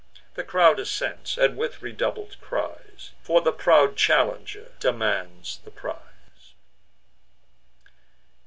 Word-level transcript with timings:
The 0.33 0.43
crowd 0.43 0.79
assents, 0.79 1.37
and 1.37 1.55
with 1.55 1.83
redoubled 1.83 2.37
cries 2.41 3.11
For 3.21 3.39
the 3.39 3.51
proud 3.51 3.95
challenger 3.97 4.71
demands 4.79 5.59
the 5.63 5.69
prize. 5.69 6.55